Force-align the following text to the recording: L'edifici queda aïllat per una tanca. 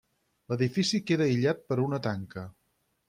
L'edifici 0.53 1.01
queda 1.11 1.27
aïllat 1.27 1.61
per 1.69 1.79
una 1.87 2.01
tanca. 2.09 2.47